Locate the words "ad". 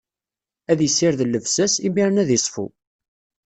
0.71-0.79, 2.21-2.29